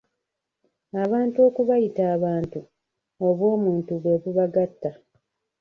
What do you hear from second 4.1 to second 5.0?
bubagatta.